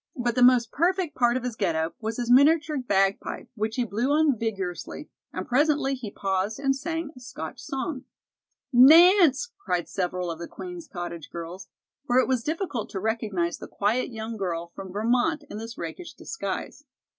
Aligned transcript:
But 0.15 0.33
the 0.33 0.41
most 0.41 0.71
perfect 0.71 1.13
part 1.15 1.37
of 1.37 1.43
his 1.43 1.55
get 1.55 1.75
up 1.75 1.95
was 2.01 2.17
his 2.17 2.31
miniature 2.31 2.79
bagpipe, 2.79 3.49
which 3.53 3.75
he 3.75 3.83
blew 3.83 4.09
on 4.09 4.35
vigorously, 4.35 5.11
and 5.31 5.47
presently 5.47 5.93
he 5.93 6.09
paused 6.09 6.59
and 6.59 6.75
sang 6.75 7.11
a 7.15 7.19
Scotch 7.19 7.59
song. 7.61 8.05
"Nance!" 8.73 9.51
cried 9.63 9.87
several 9.87 10.31
of 10.31 10.39
the 10.39 10.47
Queen's 10.47 10.87
Cottage 10.87 11.29
girls, 11.29 11.67
for 12.07 12.17
it 12.17 12.27
was 12.27 12.41
difficult 12.43 12.89
to 12.89 12.99
recognize 12.99 13.59
the 13.59 13.67
quiet 13.67 14.09
young 14.11 14.37
girl 14.37 14.71
from 14.73 14.91
Vermont 14.91 15.43
in 15.51 15.59
this 15.59 15.77
rakish 15.77 16.15
disguise. 16.15 16.83